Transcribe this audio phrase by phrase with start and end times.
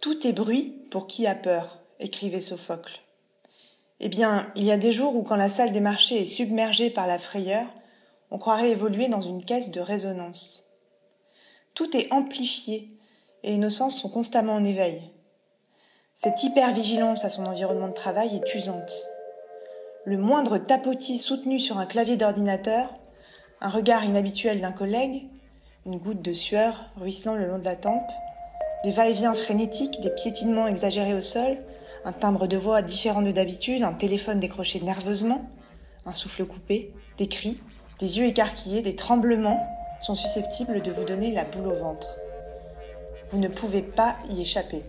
[0.00, 3.00] Tout est bruit pour qui a peur, écrivait Sophocle.
[4.00, 6.90] Eh bien, il y a des jours où quand la salle des marchés est submergée
[6.90, 7.66] par la frayeur,
[8.30, 10.70] on croirait évoluer dans une caisse de résonance.
[11.74, 12.88] Tout est amplifié
[13.42, 15.10] et nos sens sont constamment en éveil.
[16.14, 18.92] Cette hypervigilance à son environnement de travail est usante.
[20.04, 22.94] Le moindre tapotis soutenu sur un clavier d'ordinateur,
[23.60, 25.24] un regard inhabituel d'un collègue,
[25.86, 28.08] une goutte de sueur ruisselant le long de la tempe,
[28.84, 31.58] des va-et-vient frénétiques, des piétinements exagérés au sol,
[32.04, 35.50] un timbre de voix différent de d'habitude, un téléphone décroché nerveusement,
[36.06, 37.60] un souffle coupé, des cris,
[37.98, 39.66] des yeux écarquillés, des tremblements
[40.00, 42.08] sont susceptibles de vous donner la boule au ventre.
[43.30, 44.82] Vous ne pouvez pas y échapper.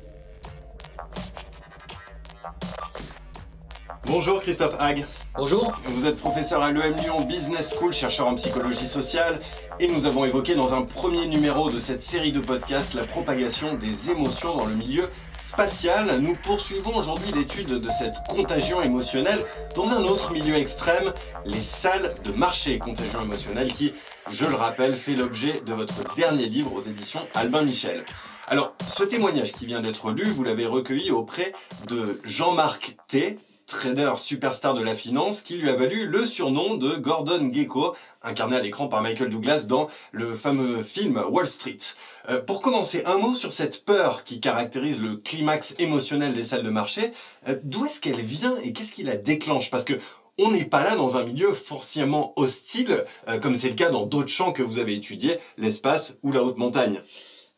[4.06, 5.06] Bonjour Christophe Hague.
[5.38, 5.72] Bonjour.
[5.86, 9.40] Vous êtes professeur à l'EM Lyon Business School, chercheur en psychologie sociale,
[9.80, 13.76] et nous avons évoqué dans un premier numéro de cette série de podcasts la propagation
[13.76, 15.08] des émotions dans le milieu
[15.40, 16.20] spatial.
[16.20, 19.40] Nous poursuivons aujourd'hui l'étude de cette contagion émotionnelle
[19.76, 21.14] dans un autre milieu extrême,
[21.46, 23.94] les salles de marché contagion émotionnelle qui,
[24.30, 28.04] je le rappelle, fait l'objet de votre dernier livre aux éditions Albin Michel.
[28.48, 31.54] Alors, ce témoignage qui vient d'être lu, vous l'avez recueilli auprès
[31.88, 36.90] de Jean-Marc T, trader superstar de la finance qui lui a valu le surnom de
[36.96, 41.78] Gordon Gecko, incarné à l'écran par Michael Douglas dans le fameux film Wall Street.
[42.30, 46.64] Euh, pour commencer, un mot sur cette peur qui caractérise le climax émotionnel des salles
[46.64, 47.14] de marché.
[47.48, 49.70] Euh, d'où est-ce qu'elle vient et qu'est-ce qui la déclenche?
[49.70, 50.00] Parce que
[50.40, 54.08] on n'est pas là dans un milieu forcément hostile, euh, comme c'est le cas dans
[54.08, 57.02] d'autres champs que vous avez étudiés, l'espace ou la haute montagne.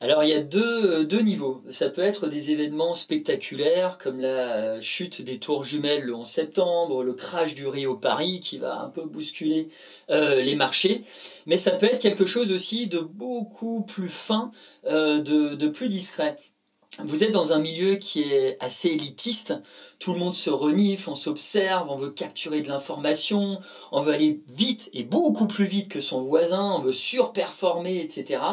[0.03, 1.61] Alors il y a deux, deux, niveaux.
[1.69, 7.03] Ça peut être des événements spectaculaires comme la chute des tours jumelles le 11 septembre,
[7.03, 9.67] le crash du Rio Paris qui va un peu bousculer
[10.09, 11.03] euh, les marchés.
[11.45, 14.49] Mais ça peut être quelque chose aussi de beaucoup plus fin,
[14.87, 16.35] euh, de, de plus discret.
[16.99, 19.53] Vous êtes dans un milieu qui est assez élitiste,
[19.97, 23.61] tout le monde se renifle, on s'observe, on veut capturer de l'information,
[23.93, 28.43] on veut aller vite et beaucoup plus vite que son voisin, on veut surperformer, etc.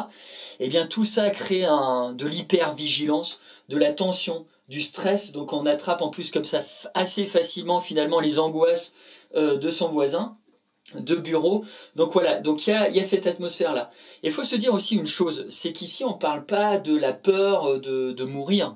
[0.59, 5.51] Et eh bien tout ça crée un, de l'hypervigilance, de la tension, du stress, donc
[5.51, 6.61] on attrape en plus comme ça
[6.93, 8.95] assez facilement finalement les angoisses
[9.35, 10.37] euh, de son voisin
[10.95, 11.63] de bureau.
[11.95, 13.91] Donc voilà, donc il y a, cette atmosphère-là.
[14.23, 17.13] Il faut se dire aussi une chose, c'est qu'ici on ne parle pas de la
[17.13, 18.75] peur de, de mourir.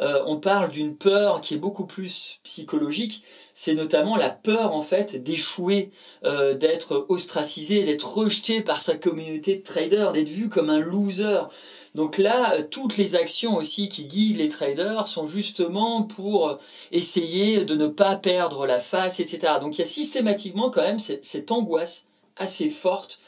[0.00, 3.24] Euh, on parle d'une peur qui est beaucoup plus psychologique.
[3.54, 5.90] C'est notamment la peur en fait d'échouer,
[6.24, 11.48] euh, d'être ostracisé, d'être rejeté par sa communauté de traders, d'être vu comme un loser.
[11.94, 16.58] Donc là, toutes les actions aussi qui guident les traders sont justement pour
[16.90, 19.54] essayer de ne pas perdre la face, etc.
[19.60, 23.20] Donc il y a systématiquement quand même cette angoisse assez forte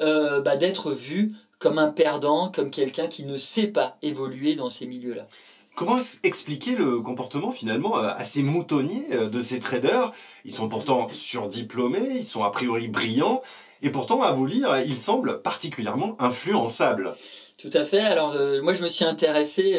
[0.00, 4.70] euh, bah, d'être vu comme un perdant, comme quelqu'un qui ne sait pas évoluer dans
[4.70, 5.26] ces milieux-là.
[5.74, 10.12] Comment expliquer le comportement finalement euh, assez moutonnier euh, de ces traders?
[10.44, 13.42] Ils sont pourtant surdiplômés, ils sont a priori brillants,
[13.82, 17.14] et pourtant à vous lire, ils semblent particulièrement influençables.
[17.60, 18.00] Tout à fait.
[18.00, 19.78] Alors euh, moi je me suis intéressé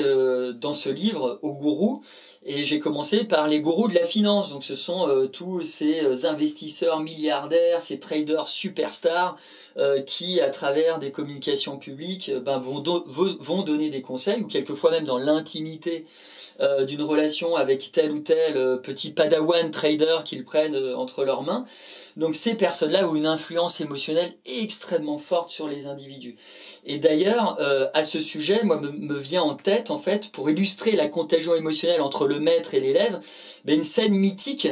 [0.56, 2.04] dans ce livre aux gourous
[2.46, 4.52] et j'ai commencé par les gourous de la finance.
[4.52, 9.38] Donc ce sont tous ces investisseurs milliardaires, ces traders superstars
[9.78, 14.92] euh, qui, à travers des communications publiques, euh, ben, vont donner des conseils, ou quelquefois
[14.92, 16.06] même dans l'intimité
[16.62, 21.66] euh, d'une relation avec tel ou tel petit padawan trader qu'ils prennent entre leurs mains.
[22.18, 26.36] Donc ces personnes-là ont une influence émotionnelle extrêmement forte sur les individus.
[26.86, 27.58] Et d'ailleurs,
[27.94, 32.02] à ce sujet, moi me, vient en tête, en fait, pour illustrer la contagion émotionnelle
[32.02, 33.20] entre le maître et l'élève,
[33.66, 34.68] ben, une scène mythique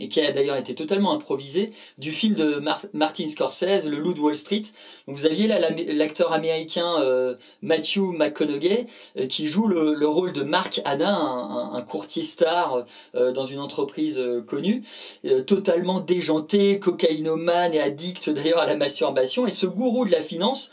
[0.00, 4.20] et qui a d'ailleurs été totalement improvisé, du film de Martin Scorsese, Le Loup de
[4.20, 4.62] Wall Street.
[5.06, 5.58] vous aviez là
[5.88, 8.86] l'acteur américain euh, Matthew McConaughey
[9.16, 14.22] euh, qui joue le, rôle de Mark Hanna, un, courtier star euh, dans une entreprise
[14.46, 14.82] connue,
[15.46, 19.46] totalement déjanté, cocaïnomane et addict d'ailleurs à la masturbation.
[19.46, 20.70] Et ce gourou de la finance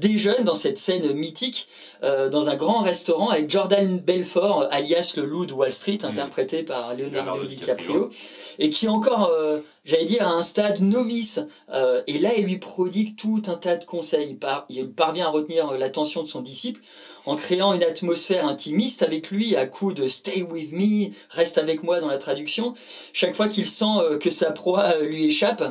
[0.00, 1.68] déjeune dans cette scène mythique
[2.02, 6.94] dans un grand restaurant avec Jordan Belfort, alias le loup de Wall Street, interprété par
[6.94, 8.10] Leonardo, DiCaprio
[8.58, 11.40] et qui est encore, euh, j'allais dire, à un stade novice.
[11.72, 14.38] Euh, et là, il lui prodigue tout un tas de conseils.
[14.68, 16.80] Il, parvient à retenir l'attention de son disciple
[17.26, 21.82] en créant une atmosphère intimiste avec lui à coup de Stay with me, reste avec
[21.82, 22.74] moi dans la traduction.
[23.12, 25.62] Chaque fois qu'il sent euh, que sa proie lui échappe,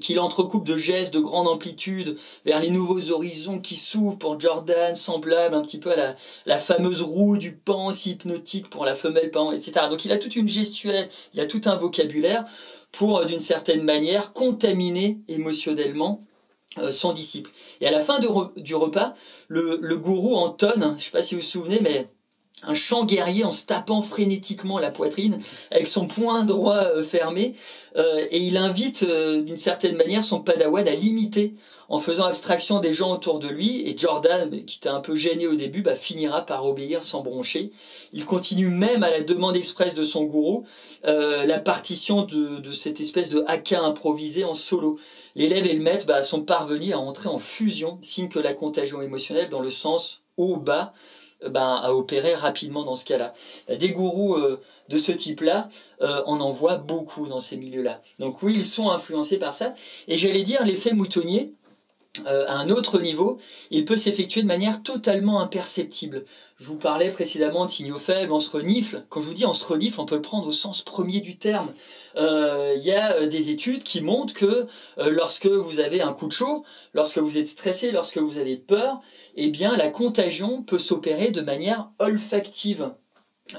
[0.00, 4.94] qu'il entrecoupe de gestes de grande amplitude vers les nouveaux horizons qui s'ouvrent pour Jordan,
[4.94, 6.14] semblable un petit peu à
[6.46, 9.86] la, fameuse roue du pan hypnotique pour la femelle pan, etc.
[9.90, 12.44] Donc il a toute une gestuelle, il a tout un vocabulaire
[12.92, 16.20] pour, d'une certaine manière, contaminer émotionnellement
[16.90, 17.50] son disciple.
[17.80, 19.14] Et à la fin du repas,
[19.48, 22.08] le, le gourou entonne, je ne sais pas si vous vous souvenez, mais
[22.62, 25.38] un chant guerrier en se tapant frénétiquement la poitrine
[25.70, 27.54] avec son poing droit euh, fermé
[27.96, 31.54] euh, et il invite euh, d'une certaine manière son padawan à l'imiter.
[31.90, 35.46] En faisant abstraction des gens autour de lui et Jordan qui était un peu gêné
[35.46, 37.70] au début bah, finira par obéir sans broncher.
[38.14, 40.64] Il continue même à la demande expresse de son gourou
[41.04, 44.98] la partition de, cette espèce de haka improvisé en solo.
[45.36, 49.02] L'élève et le maître bah, sont parvenus à entrer en fusion signe que la contagion
[49.02, 50.94] émotionnelle dans le sens haut-bas
[51.48, 53.32] ben, à opérer rapidement dans ce cas-là.
[53.68, 55.68] Des gourous euh, de ce type-là,
[56.02, 58.00] euh, on en voit beaucoup dans ces milieux-là.
[58.18, 59.74] Donc oui, ils sont influencés par ça.
[60.08, 61.52] Et j'allais dire, l'effet moutonnier,
[62.26, 63.38] euh, à un autre niveau,
[63.70, 66.24] il peut s'effectuer de manière totalement imperceptible.
[66.56, 69.04] Je vous parlais précédemment de signaux faibles, on se renifle.
[69.08, 71.36] Quand je vous dis on se renifle, on peut le prendre au sens premier du
[71.36, 71.72] terme.
[72.16, 74.68] Il y a des études qui montrent que
[74.98, 79.00] lorsque vous avez un coup de chaud, lorsque vous êtes stressé, lorsque vous avez peur,
[79.34, 82.92] eh bien la contagion peut s'opérer de manière olfactive.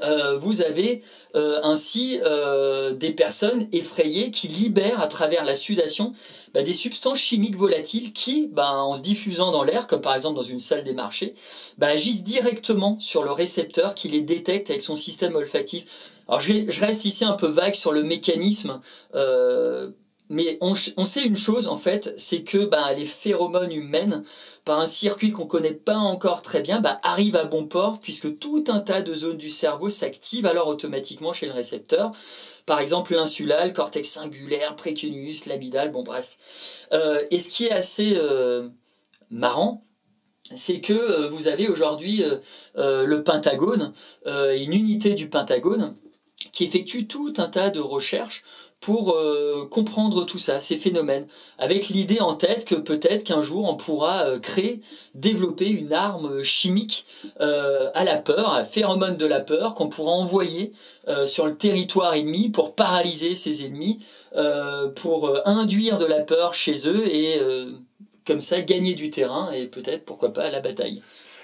[0.04, 1.02] Euh, vous avez
[1.36, 6.14] euh, ainsi euh, des personnes effrayées qui libèrent à travers la sudation
[6.54, 10.36] bah, des substances chimiques volatiles qui, bah, en se diffusant dans l'air, comme par exemple
[10.36, 11.34] dans une salle des marchés,
[11.78, 15.86] bah, agissent directement sur le récepteur qui les détecte avec son système olfactif.
[16.28, 18.80] Alors je, reste ici un peu vague sur le mécanisme
[20.30, 24.24] mais on, sait une chose en fait, c'est que bah, les phéromones humaines,
[24.64, 28.40] par un circuit qu'on connaît pas encore très bien, bah, arrivent à bon port puisque
[28.40, 32.12] tout un tas de zones du cerveau s'activent alors automatiquement chez le récepteur.
[32.66, 36.88] Par exemple l'insulal, cortex singulaire, précunius, l'amidale, bon bref.
[36.92, 38.70] Euh, et ce qui est assez euh,
[39.30, 39.84] marrant,
[40.56, 42.24] c'est que euh, vous avez aujourd'hui
[42.76, 43.94] le Pentagone,
[44.26, 45.94] une unité du Pentagone,
[46.52, 48.44] qui effectue tout un tas de recherches
[48.86, 51.26] pour euh, comprendre tout ça, ces phénomènes,
[51.58, 54.80] avec l'idée en tête que peut-être qu'un jour on pourra euh, créer,
[55.16, 57.08] développer une arme chimique
[57.42, 60.72] euh, à la peur, à phéromone de la peur, qu'on pourra envoyer
[61.26, 64.00] sur le territoire ennemi pour paralyser ses ennemis,
[64.96, 67.40] pour induire de la peur chez eux et
[68.26, 71.04] comme ça gagner du terrain et peut-être pourquoi pas la bataille.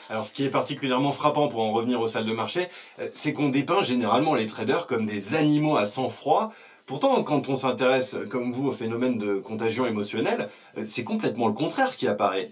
[0.10, 2.68] Alors, ce qui est particulièrement frappant pour en revenir aux salles de marché,
[3.14, 6.52] c'est qu'on dépeint généralement les traders comme des animaux à sang-froid,
[6.92, 11.54] Pourtant, quand on s'intéresse, comme vous, au phénomène de contagion émotionnelle, euh, c'est complètement le
[11.54, 12.52] contraire qui apparaît.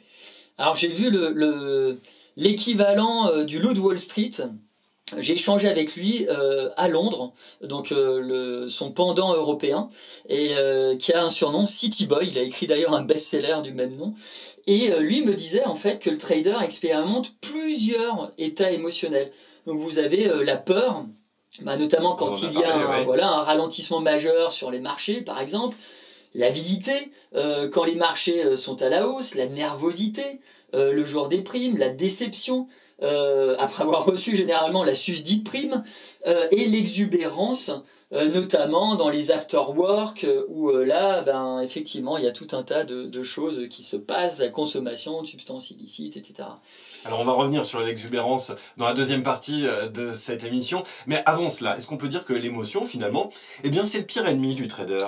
[0.58, 1.12] Alors j'ai vu
[2.38, 4.32] l'équivalent euh, du loup de Wall Street.
[5.18, 7.94] J'ai échangé avec lui euh, à Londres, donc
[8.70, 9.90] son pendant européen,
[10.30, 10.52] et
[11.00, 12.30] qui a un surnom City Boy.
[12.32, 14.14] Il a écrit d'ailleurs un best-seller du même nom.
[14.68, 19.34] Et lui me disait en fait que le trader expérimente plusieurs états émotionnels.
[19.68, 21.04] Donc vous avez la peur,
[21.62, 25.40] bah, notamment quand il y a un, voilà, un ralentissement majeur sur les marchés, par
[25.42, 25.76] exemple,
[26.36, 26.94] l'avidité,
[27.36, 30.40] euh, quand les marchés euh, sont à la hausse, la nervosité,
[30.74, 32.68] euh, le jour des primes, la déception,
[33.60, 35.84] après avoir reçu généralement la susdite prime,
[36.26, 37.72] et l'exubérance,
[38.12, 43.06] notamment dans les after-work, où là, ben, effectivement, il y a tout un tas de,
[43.06, 46.50] de choses qui se passent, la consommation de substances illicites, etc.
[47.06, 51.24] Alors on va revenir sur l'exubérance dans la deuxième partie euh, de cette émission, mais
[51.26, 53.32] avant cela, est-ce qu'on peut dire que l'émotion finalement,
[53.64, 55.06] eh bien c'est le pire ennemi du trader?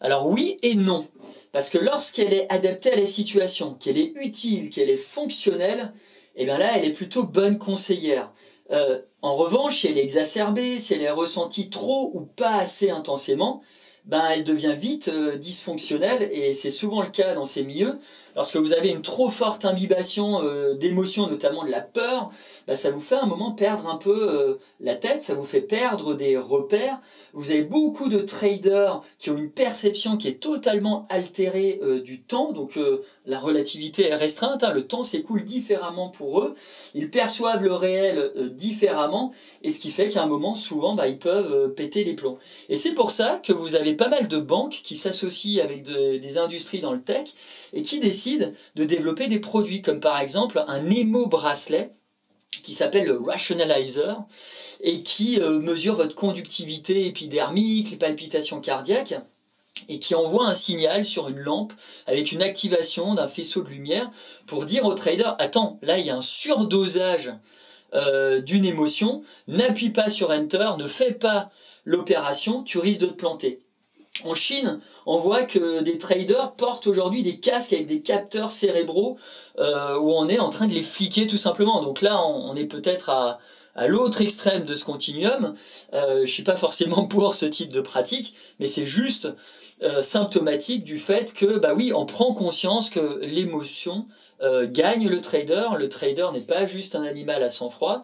[0.00, 1.06] Alors oui et non,
[1.52, 5.92] parce que lorsqu'elle est adaptée à la situation, qu'elle est utile, qu'elle est fonctionnelle,
[6.36, 8.32] eh bien là elle est plutôt bonne conseillère.
[8.70, 12.90] Euh, en revanche, si elle est exacerbée, si elle est ressentie trop ou pas assez
[12.90, 13.62] intensément,
[14.06, 16.30] ben elle devient vite euh, dysfonctionnelle.
[16.32, 17.98] Et c'est souvent le cas dans ces milieux
[18.36, 22.30] lorsque vous avez une trop forte imbibation euh, d'émotions, notamment de la peur,
[22.66, 25.60] bah, ça vous fait un moment perdre un peu euh, la tête, ça vous fait
[25.60, 27.00] perdre des repères.
[27.32, 32.22] Vous avez beaucoup de traders qui ont une perception qui est totalement altérée euh, du
[32.22, 32.78] temps, donc
[33.26, 34.72] la relativité est restreinte, hein.
[34.72, 36.54] le temps s'écoule différemment pour eux,
[36.94, 41.18] ils perçoivent le réel différemment, et ce qui fait qu'à un moment, souvent, bah, ils
[41.18, 42.38] peuvent péter les plombs.
[42.68, 46.38] Et c'est pour ça que vous avez pas mal de banques qui s'associent avec des
[46.38, 47.28] industries dans le tech,
[47.72, 48.00] et qui
[48.76, 51.92] de développer des produits comme par exemple un émo bracelet
[52.62, 54.16] qui s'appelle le Rationalizer
[54.80, 59.14] et qui euh, mesure votre conductivité épidermique, les palpitations cardiaques
[59.88, 61.72] et qui envoie un signal sur une lampe
[62.06, 64.10] avec une activation d'un faisceau de lumière
[64.46, 67.32] pour dire au trader attends là il y a un surdosage
[67.94, 69.22] euh, d'une émotion.
[69.46, 71.50] N'appuie pas sur enter ne fais pas
[71.84, 73.63] l'opération tu risques de te planter
[74.22, 79.18] en Chine, on voit que des traders portent aujourd'hui des casques avec des capteurs cérébraux
[79.58, 81.82] euh, où on est en train de les fliquer tout simplement.
[81.82, 83.38] Donc là, on, est peut-être à,
[83.88, 85.54] l'autre extrême de ce continuum.
[85.94, 89.28] Euh, je suis pas forcément pour ce type de pratique, mais c'est juste
[90.00, 94.06] symptomatique du fait que, bah oui, on prend conscience que l'émotion
[94.40, 95.66] gagne le trader.
[95.76, 98.02] Le trader n'est pas juste un animal à sang-froid.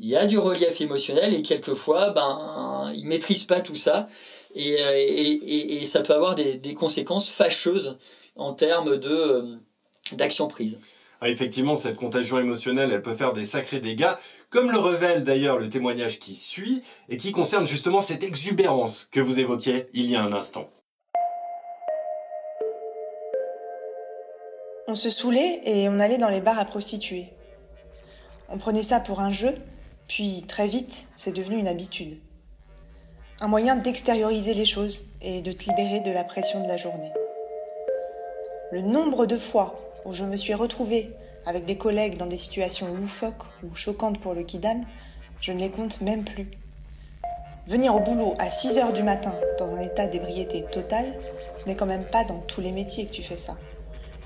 [0.00, 4.08] Il y a du relief émotionnel et quelquefois, ben, il maîtrise pas tout ça.
[4.54, 7.98] Et, et, et, ça peut avoir des, des, conséquences fâcheuses
[8.36, 9.58] en termes de,
[10.12, 10.80] d'action prise.
[11.20, 14.14] Ah, effectivement, cette contagion émotionnelle, elle peut faire des sacrés dégâts,
[14.48, 19.20] comme le révèle d'ailleurs le témoignage qui suit, et qui concerne justement cette exubérance que
[19.20, 20.68] vous évoquiez il y a un instant.
[24.88, 27.28] On se saoulait et on allait dans les bars à prostituer.
[28.48, 29.54] On prenait ça pour un jeu,
[30.08, 32.18] puis très vite, c'est devenu une habitude.
[33.42, 37.10] Un moyen d'extérioriser les choses et de te libérer de la pression de la journée.
[38.70, 41.10] Le nombre de fois où je me suis retrouvée
[41.46, 44.84] avec des collègues dans des situations loufoques ou choquantes pour le kidam,
[45.40, 46.50] je ne les compte même plus.
[47.66, 51.10] Venir au boulot à 6 heures du matin dans un état d'ébriété totale,
[51.56, 53.56] ce n'est quand même pas dans tous les métiers que tu fais ça.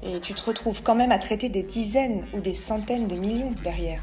[0.02, 3.54] Et tu te retrouves quand même à traiter des dizaines ou des centaines de millions
[3.62, 4.02] derrière.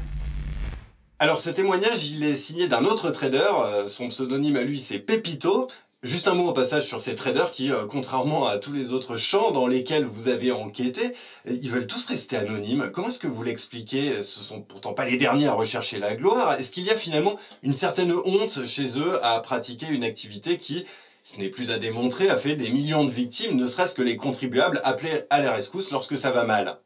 [1.22, 4.98] Alors ce témoignage, il est signé d'un autre trader, euh, son pseudonyme à lui c'est
[4.98, 5.68] Pepito,
[6.02, 9.16] Juste un mot au passage sur ces traders qui, euh, contrairement à tous les autres
[9.16, 11.12] champs dans lesquels vous avez enquêté,
[11.48, 12.90] ils veulent tous rester anonymes.
[12.92, 14.20] Comment est-ce que vous l'expliquez?
[14.20, 16.54] Ce sont pourtant pas les derniers à rechercher la gloire.
[16.54, 20.84] Est-ce qu'il y a finalement une certaine honte chez eux à pratiquer une activité qui,
[21.22, 24.16] ce n'est plus à démontrer, a fait des millions de victimes, ne serait-ce que les
[24.16, 26.80] contribuables appelés à la rescousse lorsque ça va mal?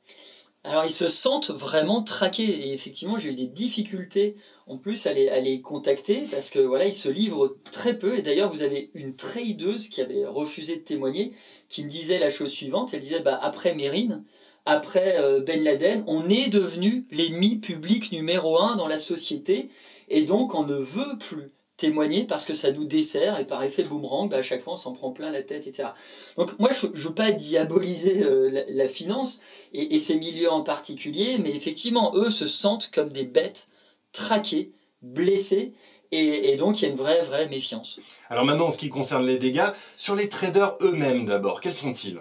[0.67, 2.69] Alors ils se sentent vraiment traqués.
[2.69, 4.35] Et effectivement j'ai eu des difficultés.
[4.69, 8.19] En plus à les, à les contacter parce que voilà ils se livrent très peu.
[8.19, 11.33] Et d'ailleurs vous avez une tradeuse qui avait refusé de témoigner
[11.69, 12.93] qui me disait la chose suivante.
[12.93, 14.25] Elle disait bah après Mérine
[14.65, 19.69] après euh, Ben Laden on est devenu l'ennemi public numéro un dans la société.
[20.09, 23.83] Et donc on ne veut plus témoigner parce que ça nous dessert et par effet
[23.83, 25.89] boomerang, bah, à chaque fois on s'en prend plein la tête, etc.
[26.37, 29.41] Donc moi je ne veux pas diaboliser euh, la, finance
[29.73, 33.69] et, et, ces milieux en particulier, mais effectivement eux se sentent comme des bêtes
[34.13, 35.73] traquées, blessées.
[36.13, 37.99] Et, et donc il y a une vraie, vraie méfiance.
[38.31, 42.21] Alors maintenant, en ce qui concerne les dégâts, sur les traders eux-mêmes d'abord, quels sont-ils?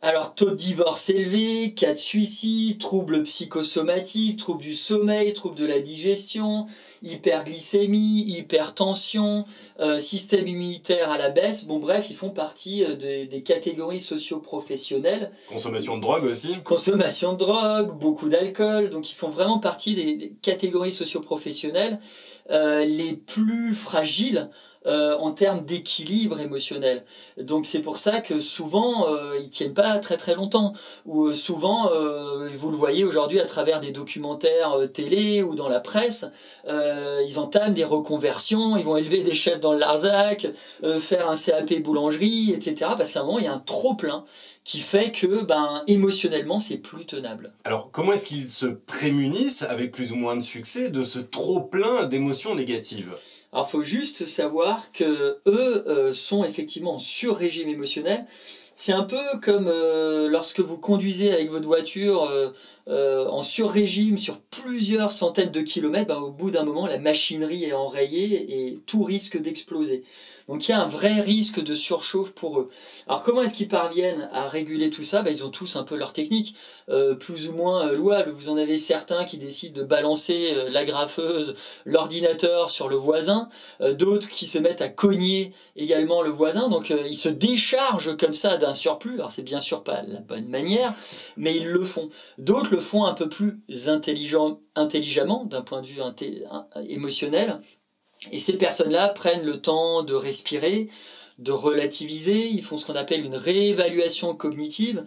[0.00, 5.66] Alors, taux de divorce élevé, cas de suicide, troubles psychosomatiques, troubles du sommeil, troubles de
[5.66, 6.66] la digestion,
[7.02, 9.44] hyperglycémie, hypertension,
[9.80, 11.64] euh, système immunitaire à la baisse.
[11.64, 15.32] Bon, bref, ils font partie euh, des, catégories socio-professionnelles.
[15.48, 18.90] Consommation de drogue aussi Consommation de drogue, beaucoup d'alcool.
[18.90, 21.98] Donc, ils font vraiment partie des, catégories socio-professionnelles
[22.50, 24.48] euh, les plus fragiles
[24.86, 27.04] euh, en termes d'équilibre émotionnel.
[27.36, 30.72] Donc c'est pour ça que souvent euh, ils tiennent pas très très longtemps.
[31.04, 31.90] Ou euh, souvent
[32.56, 36.30] vous le voyez aujourd'hui à travers des documentaires télé ou dans la presse,
[36.66, 40.46] ils entament des reconversions, ils vont élever des chefs dans le Larzac,
[40.98, 42.92] faire un CAP boulangerie, etc.
[42.96, 44.24] Parce qu'à un moment il y a un trop plein
[44.64, 47.52] qui fait que ben émotionnellement c'est plus tenable.
[47.64, 51.60] Alors comment est-ce qu'ils se prémunissent avec plus ou moins de succès de ce trop
[51.60, 53.12] plein d'émotions négatives?
[53.52, 58.26] Alors, faut juste savoir que eux euh, sont effectivement en sur-régime émotionnel.
[58.74, 62.30] C'est un peu comme euh, lorsque vous conduisez avec votre voiture
[62.88, 67.64] euh, en sur-régime sur plusieurs centaines de kilomètres, ben, au bout d'un moment, la machinerie
[67.64, 70.02] est enrayée et tout risque d'exploser.
[70.48, 72.70] Donc il y a un vrai risque de surchauffe pour eux.
[73.06, 75.20] Alors comment est-ce qu'ils parviennent à réguler tout ça?
[75.22, 76.54] Ben, Ils ont tous un peu leur technique,
[76.88, 78.30] euh, plus ou moins euh, louable.
[78.30, 81.54] Vous en avez certains qui décident de balancer euh, la graffeuse,
[81.84, 83.48] l'ordinateur sur le voisin,
[83.92, 86.68] d'autres qui se mettent à cogner également le voisin.
[86.68, 89.14] Donc ils se déchargent comme ça d'un surplus.
[89.14, 90.94] Alors c'est bien sûr pas la bonne manière,
[91.36, 92.08] mais ils le font.
[92.38, 96.00] D'autres font un peu plus intelligent, intelligemment d'un point de vue
[96.88, 97.60] émotionnel
[98.32, 100.88] et ces personnes-là prennent le temps de respirer,
[101.38, 105.04] de relativiser, ils font ce qu'on appelle une réévaluation cognitive.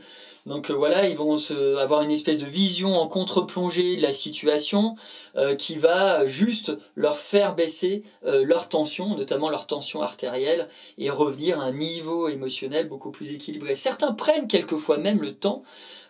[0.47, 1.35] Donc euh, voilà, ils vont
[1.77, 4.95] avoir une espèce de vision en contre-plongée de la situation
[5.35, 11.09] euh, qui va juste leur faire baisser euh, leur tension, notamment leur tension artérielle, et
[11.11, 13.75] revenir à un niveau émotionnel beaucoup plus équilibré.
[13.75, 15.61] Certains prennent quelquefois même le temps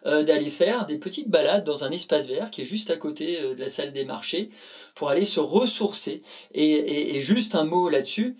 [0.05, 3.59] d'aller faire des petites balades dans un espace vert qui est juste à côté de
[3.59, 4.49] la salle des marchés
[4.95, 6.21] pour aller se ressourcer.
[6.53, 8.35] Et, juste un mot là-dessus,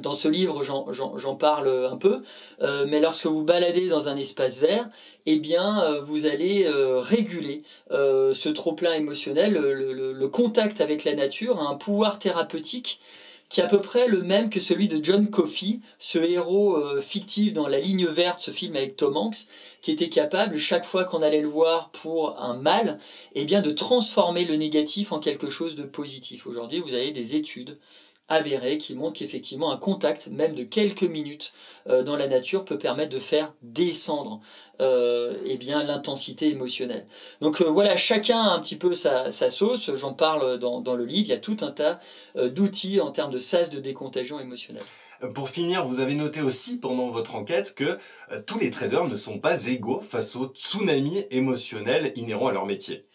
[0.00, 2.20] dans ce livre, j'en parle un peu,
[2.62, 4.88] euh, mais lorsque vous baladez dans un espace vert,
[5.26, 9.54] eh bien, euh, vous allez euh, réguler ce trop-plein émotionnel.
[9.54, 13.00] Le, contact avec la nature a un pouvoir thérapeutique
[13.48, 17.52] qui est à peu près le même que celui de John Coffey, ce héros fictif
[17.52, 19.46] dans La ligne verte, ce film avec Tom Hanks,
[19.80, 22.98] qui était capable, chaque fois qu'on allait le voir pour un mal,
[23.34, 26.46] eh bien de transformer le négatif en quelque chose de positif.
[26.46, 27.78] Aujourd'hui, vous avez des études
[28.28, 31.52] avérés qui montrent qu'effectivement un contact, même de quelques minutes
[31.88, 34.40] euh, dans la nature, peut permettre de faire descendre
[34.80, 37.06] euh, eh bien l'intensité émotionnelle.
[37.40, 41.04] Donc euh, voilà, chacun a un petit peu sa, sauce, j'en parle dans, dans, le
[41.04, 41.98] livre, il y a tout un tas
[42.34, 44.82] d'outils en termes de sas de décontagion émotionnelle.
[45.34, 47.98] Pour finir, vous avez noté aussi pendant votre enquête que
[48.46, 53.06] tous les traders ne sont pas égaux face au tsunami émotionnel inhérent à leur métier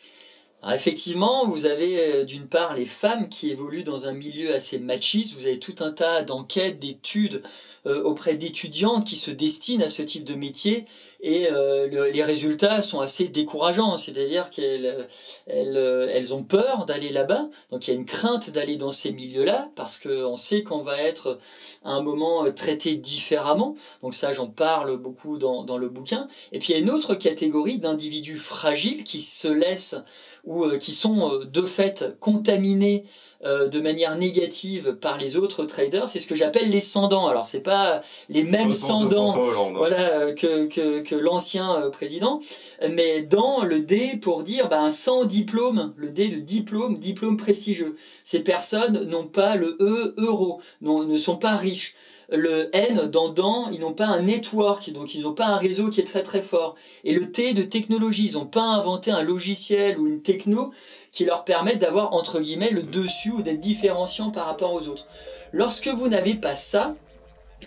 [0.68, 5.34] effectivement, vous avez euh, d'une part les femmes qui évoluent dans un milieu assez machiste,
[5.36, 7.42] vous avez tout un tas d'enquêtes, d'études
[7.86, 10.86] euh, auprès d'étudiantes qui se destinent à ce type de métier.
[11.22, 15.08] Et euh, les résultats sont assez décourageants, c'est-à-dire qu'elles
[15.48, 19.70] elles, ont peur d'aller là-bas, donc il y a une crainte d'aller dans ces milieux-là
[19.76, 21.38] parce qu'on sait qu'on va être
[21.84, 26.60] à un moment traité différemment, donc ça j'en parle beaucoup dans, dans le bouquin, et
[26.60, 29.98] puis il y a une autre catégorie d'individus fragiles qui se laissent
[30.44, 33.04] ou euh, qui sont euh, de fait contaminés
[33.46, 37.28] euh, de manière négative par les autres traders, c'est ce que j'appelle les sandants.
[37.28, 39.74] Alors c'est pas les mêmes sandants hein.
[39.76, 42.42] voilà, que, que, que l'ancien président,
[42.90, 47.96] mais dans le D pour dire ben, sans diplôme, le D de diplôme, diplôme prestigieux.
[48.24, 51.96] Ces personnes n'ont pas le E euro, ne sont pas riches
[52.32, 55.90] le N dans dans, ils n'ont pas un network, donc ils n'ont pas un réseau
[55.90, 56.76] qui est très très fort.
[57.04, 60.72] Et le T de technologie, ils n'ont pas inventé un logiciel ou une techno
[61.12, 65.08] qui leur permette d'avoir entre guillemets le dessus ou d'être différenciant par rapport aux autres.
[65.52, 66.96] Lorsque vous n'avez pas ça,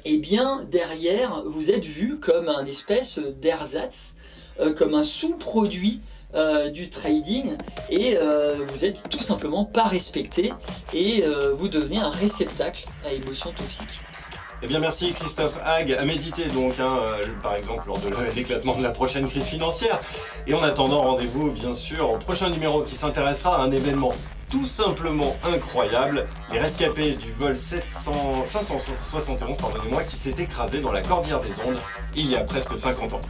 [0.04, 4.16] eh bien derrière vous êtes vu comme un espèce d'ersatz,
[4.60, 6.00] euh, comme un sous-produit
[6.34, 7.56] euh, du trading
[7.90, 10.52] et euh, vous êtes tout simplement pas respecté
[10.94, 11.24] et
[11.56, 14.02] vous devenez un réceptacle à émotions toxiques.
[14.64, 18.76] Eh bien, merci Christophe Hague à méditer donc, hein, euh, par exemple, lors de l'éclatement
[18.76, 20.00] de la prochaine crise financière.
[20.46, 24.14] Et en attendant, rendez-vous bien sûr au prochain numéro qui s'intéressera à un événement
[24.52, 31.02] tout simplement incroyable, les rescapés du vol 700, 571 pardonnez-moi, qui s'est écrasé dans la
[31.02, 31.80] Cordillère des Andes
[32.14, 33.20] il y a presque 50 ans.